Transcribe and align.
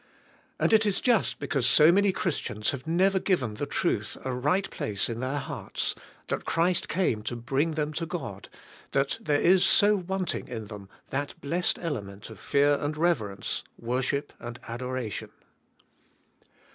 And 0.59 0.73
it 0.73 0.83
is 0.83 0.99
just 0.99 1.37
because 1.37 1.67
so 1.67 1.91
many 1.91 2.11
Christians 2.11 2.71
have 2.71 2.87
never 2.87 3.19
given 3.19 3.53
the 3.53 3.67
truth 3.67 4.17
a 4.25 4.33
right 4.33 4.67
place 4.71 5.09
in 5.09 5.19
their 5.19 5.37
hearts, 5.37 5.93
that 6.25 6.43
Christ 6.43 6.89
came 6.89 7.21
to 7.21 7.35
bring 7.35 7.75
them 7.75 7.93
to 7.93 8.07
God^ 8.07 8.47
that 8.93 9.19
there 9.21 9.39
is 9.39 9.63
so 9.63 9.95
wanting 9.95 10.47
in 10.47 10.65
them 10.69 10.89
that 11.11 11.39
blessed 11.39 11.77
element 11.79 12.31
of 12.31 12.39
fear 12.39 12.79
and 12.81 12.97
reverence, 12.97 13.63
worship 13.77 14.33
and 14.39 14.59
adoration. 14.67 15.29